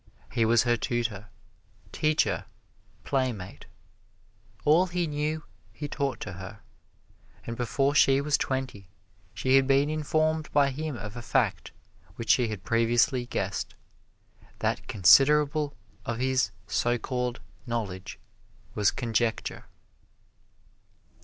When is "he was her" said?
0.31-0.75